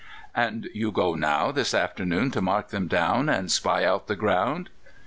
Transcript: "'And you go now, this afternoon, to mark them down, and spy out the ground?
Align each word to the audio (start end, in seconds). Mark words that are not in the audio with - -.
"'And 0.33 0.67
you 0.73 0.91
go 0.91 1.13
now, 1.13 1.51
this 1.51 1.75
afternoon, 1.75 2.31
to 2.31 2.41
mark 2.41 2.69
them 2.69 2.87
down, 2.87 3.29
and 3.29 3.51
spy 3.51 3.85
out 3.85 4.07
the 4.07 4.15
ground? 4.15 4.71